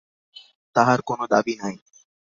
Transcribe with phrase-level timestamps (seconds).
[0.75, 1.75] তাহার কোনো দাবি নাই।